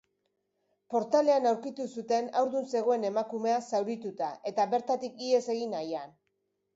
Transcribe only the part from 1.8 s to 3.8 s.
zuten haurdun zegoen emakumea